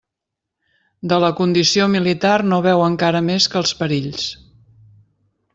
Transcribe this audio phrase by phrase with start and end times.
[1.11, 4.29] De la condició militar no veu encara més que els perills.